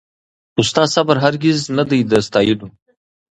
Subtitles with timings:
[0.53, 2.67] خو ستا صبر هرګز نه دی د ستایلو